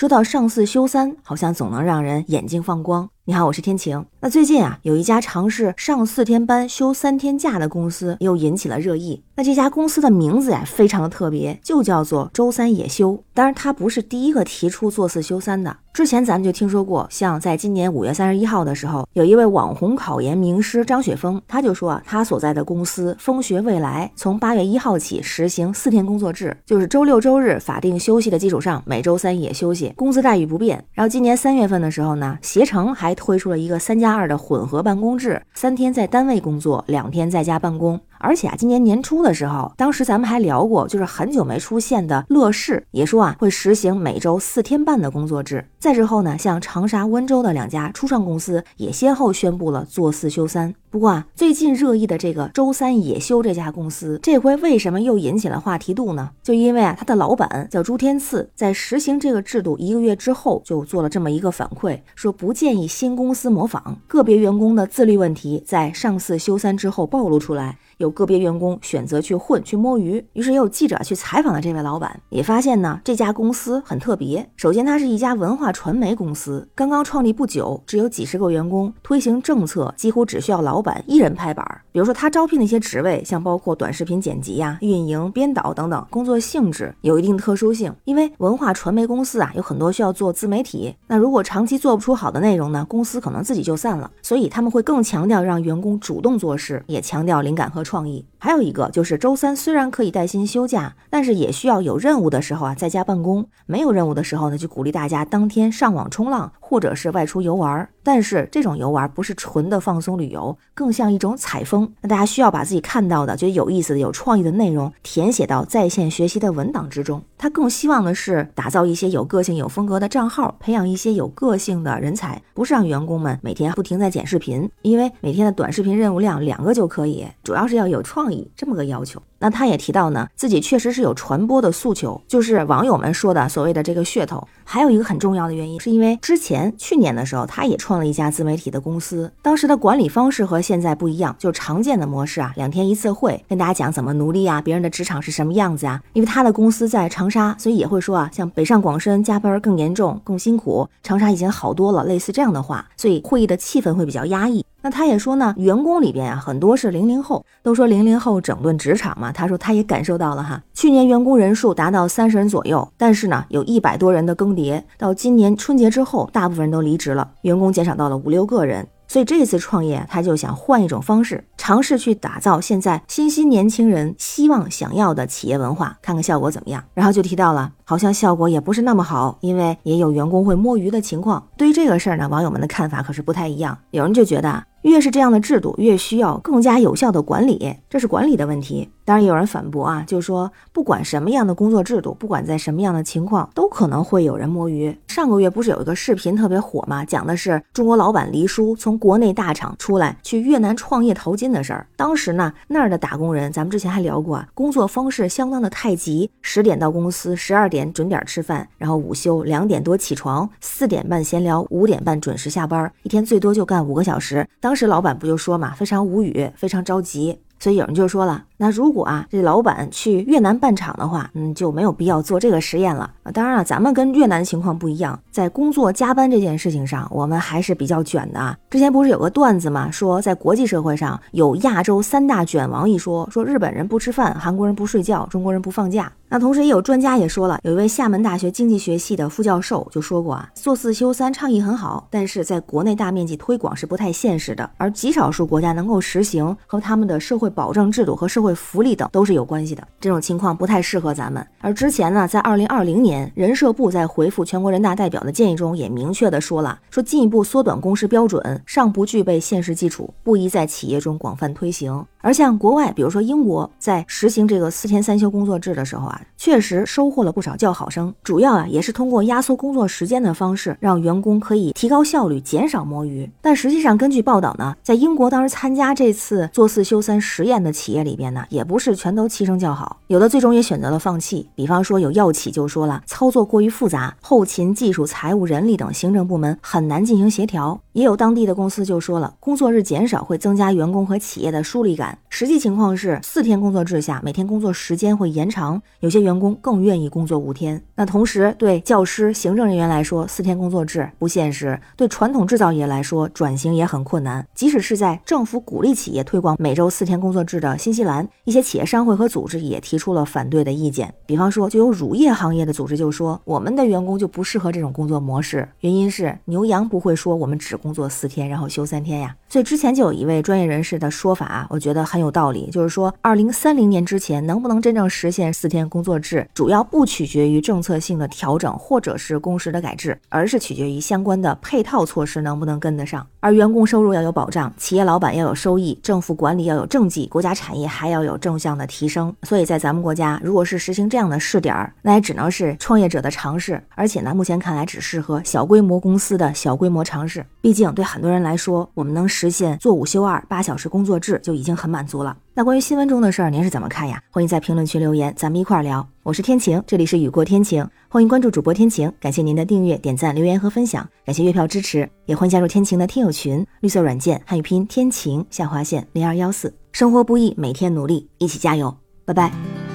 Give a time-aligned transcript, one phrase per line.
[0.00, 3.10] 说到上四休三，好像总能让人眼睛放光。
[3.30, 4.04] 你好，我是天晴。
[4.18, 9.22] 那最近啊，有一家尝试上四天班休三天假的公司又引起了热议。
[9.36, 13.22] 那这家公司的名字呀，非常的特别，就叫做周三也休。
[13.32, 15.76] 当然，它不是第一个提出做四休三的。
[15.92, 30.84] 之前咱们就听说过，像在今年五月三十一号的时候，有一位网红考研名师张雪峰，他就说啊，他所在的公司风学未来从八月一号起实行四天工作制，就是周六周日法定休息的基础上，每周三也休息，工资待遇不变。
[30.92, 38.00] 然后今年三月份的时候呢，携程还推出了一个三加二的混合办公制，三天在单位工作，两天在家办公。
[38.20, 45.66] 而且啊，今年年初的时候，当时咱们还聊过，就是很久没出现的乐视也说啊，会实行每周四天半的工作制。
[45.78, 50.74] 再之后呢，像长沙、温州的两家初创公司也先后宣布了做四休三。
[50.90, 56.30] 不过啊，最近热议的这个周三也休这家公司，这回为什么又引起了话题度呢？
[56.42, 67.78] 就因为啊，他的老板叫朱天赐，在实行这个制度一个月之后，就做了这么一个反馈，说不建议新公司模仿个别员工的自律问题，在上四休三之后暴露出来。
[68.00, 74.48] 有个别员工选择去混去摸鱼，于是也有记者去采访了这位老板，也发现呢这家公司很特别。
[74.56, 81.82] 首先，它是一家文化传媒公司，刚刚创立不久，只有几十个员工，推行政策几乎只需要老板一人拍板。
[81.92, 87.94] 比如说，他招聘的一些职位，像包括短视频剪辑呀、运营、编导等等，工作性质有一定特殊性。
[88.04, 94.10] 因为文化传媒公司啊，有很多需要做自媒体，那如果长期做不出好的内容呢，公司可能自己就散了。
[94.22, 97.84] 所以他们会更强调让员工主动做事，也强调灵感和。
[97.90, 98.24] 创意。
[98.38, 107.88] 还有一个就是周三虽然可以带薪休假，但是也需要有任务的时候啊在家办公，没有任务的时候呢就鼓励大家当天上网冲浪或者是外出游玩。
[108.02, 111.92] 但是这种游玩不是纯的放松旅游，更像一种采风。
[112.00, 117.20] 那大家需要把自己看到的、觉得有意思的、有创意的内容填写到在线学习的文档之中。
[117.36, 129.20] 他更希望的是打造一些有个性、有风格的账号，培养一些有个性的人才，不是让员工们每天不停在剪视频，因为每天的短视频任务量两个就可以，主要是要有创意这么个要求。
[129.40, 134.46] 那他也提到呢，自己确实是有传播的诉求，就是网友们说的所谓的这个噱头。
[134.64, 146.00] 还有一个很重要的原因，是因为之前去年的时候，他也创了一家自媒体的公司，当时的管理方式和现在不一样，就常见的模式啊，两天一次会，跟大家讲怎么努力啊，别人的职场是什么样子啊。
[146.12, 154.64] 因为他的公司在长沙，所以也会说啊，像北上广深加班更严重、更辛苦，长沙已经好多了，类似这样的话，所以会议的气氛会比较压抑。
[154.82, 159.29] 那他也说呢，员工里边啊，很多是零零后，都说零零后整顿职场嘛。
[159.32, 168.86] 他说他也感受到了哈，去年员工人数达到三十人左右，但是呢，有一百多人的更迭，到今年春节之后，大部分人都离职了，员工减少到了五六个人。
[169.08, 176.84] 所以这次创业，他就想换一种方式，尝试去打造现在新兴年轻人希望想要的企业文化，看看效果怎么样。
[176.94, 181.44] 然后就提到了，好像效果也不是那么好，因为也有员工会摸鱼的情况。
[181.56, 183.76] 对于这个事儿呢，网友们的看法可是不太一样。
[183.90, 184.62] 有人就觉得。
[184.82, 188.88] 越是这样的制度，越需要更加有效的管理，这是管理的问题。
[189.04, 194.96] 当然，有人反驳啊，就说不管什么样的工作制度，不管在什么样的情况，都可能会有人摸鱼。
[195.08, 197.04] 上个月不是有一个视频特别火吗？
[197.04, 201.86] 讲的是中国老板黎叔从国内大厂出来去越南创业淘金的事儿。
[201.96, 214.46] 当时呢，那儿的打工人，咱们之前还聊过啊，工作方式相当的太极，十点到公司，十二点准点吃饭，然后午休两点多起床，四点半闲聊，五点半准时下班，一天最多就干五个小时。
[214.60, 218.44] 当时老板不就说嘛，非常无语，非常着急，所以有人就说了。
[218.62, 223.10] 那如果啊，这老板去越南办厂的话，嗯，就没有必要做这个实验了。
[223.32, 228.54] 当然了，咱们跟越南情况不一样，在工作加班这件事情上，我们还是比较卷的啊。
[228.68, 236.12] 之前不是有个段子嘛，说在国际社会上有亚洲三大卷王一说，说日本人不吃饭，韩国人不睡觉，中国人不放假。
[236.32, 251.46] 那同时也有专家也说了，有一位厦门大学经济学系的副教授就说过啊，做四休三倡议很好，但是在国内大面积推广是不太现实的，而极少数国家能够实行，和他们的社会保障制度和社会福利等都是有关系的，这种情况不太适合咱们。
[251.60, 262.04] 而之前呢，在二零二零年，人社部在回复全国人大代表的建议中，也明确的说了，说进一步缩短工时标准尚不具备现实基础，不宜在企业中广泛推行。
[262.22, 268.14] 而像国外，比如说英国，在实行这个四天三休工作制的时候啊，确实收获了不少叫好声。
[268.22, 273.30] 主要啊，也是通过压缩工作时间的方式，让员工可以提高效率，减少摸鱼。
[273.40, 281.48] 但实际上，根据报道呢，在英国当时参加这次做四休三实验的企业里边呢，也不是全都齐声叫好，有的最终也选择了放弃。
[281.54, 287.80] 比方说，有药企就说了，操作过于复杂，后勤、技术、财务、人力等行政部门很难进行协调。
[287.92, 292.09] 也有当地的公司就说了，工作日减少会增加员工和企业的疏离感。
[292.28, 297.82] 实际情况是，四天工作制下，每天工作时间会延长，有些员工更愿意工作五天。
[297.94, 304.46] 那同时，对教师、行政人员来说，四天工作制不现实；对传统制造业来说，转型也很困难。
[304.54, 311.12] 即使是在政府鼓励企业推广每周四天工作制的新西兰，一些企业商会和组织也提出了反对的意见。
[311.26, 319.34] 比方说，就有乳业行业的组织就说，我们的员工就不适合这种工作模式，原因是牛羊不会说我们只工作四天，然后休三天呀。
[319.48, 333.26] 所以之前就有一位专业人士的说法，我觉得很有道理，就是说，二零三零年之前能不能真正实现四天工作制，主要不取决于政策性的调整或者是工时的改制，而是取决于相关的配套措施能不能跟得上。
[333.40, 339.34] 而员工收入要有保障，企业老板要有收益，政府管理要有政绩，国家产业还要有正向的提升。
[339.42, 347.44] 所以在咱们国家，如果是实行这样的试点，那也只能是创业者的尝试，而且呢，目前看来只适合小规模公司的小规模尝试。
[347.60, 352.36] 毕竟对很多人来说，我们能实现做五休二、八小时工作制就已经很满足了。
[352.54, 354.22] 那关于新闻中的事儿，您是怎么看呀？
[354.30, 356.06] 欢迎在评论区留言，咱们一块儿聊。
[356.22, 359.12] 我是天晴，这里是雨过天晴，欢迎关注主播天晴。
[359.18, 366.72] 感谢您的订阅、点赞、留言和分享，感谢月票支持，也欢迎加入天晴的听友群，绿色软件汉语拼天晴下划线零二幺四。
[366.92, 369.89] 生活不易，每天努力，一起加油，拜拜。